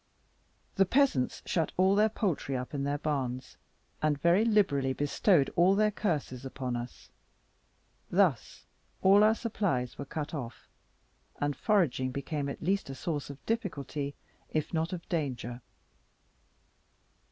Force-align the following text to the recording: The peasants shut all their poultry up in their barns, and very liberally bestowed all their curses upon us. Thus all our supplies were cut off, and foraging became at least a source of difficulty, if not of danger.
The 0.77 0.85
peasants 0.87 1.43
shut 1.45 1.73
all 1.77 1.93
their 1.93 2.09
poultry 2.09 2.57
up 2.57 2.73
in 2.73 2.83
their 2.85 2.97
barns, 2.97 3.57
and 4.01 4.19
very 4.19 4.43
liberally 4.43 4.93
bestowed 4.93 5.51
all 5.55 5.75
their 5.75 5.91
curses 5.91 6.43
upon 6.43 6.75
us. 6.75 7.11
Thus 8.09 8.65
all 9.03 9.23
our 9.23 9.35
supplies 9.35 9.99
were 9.99 10.05
cut 10.05 10.33
off, 10.33 10.67
and 11.39 11.55
foraging 11.55 12.09
became 12.09 12.49
at 12.49 12.63
least 12.63 12.89
a 12.89 12.95
source 12.95 13.29
of 13.29 13.45
difficulty, 13.45 14.15
if 14.49 14.73
not 14.73 14.91
of 14.91 15.07
danger. 15.07 15.61